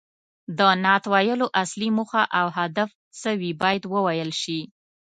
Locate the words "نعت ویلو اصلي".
0.83-1.89